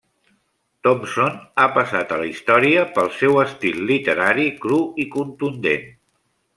[0.87, 5.91] Thompson ha passat a la història pel seu estil literari cru i contundent.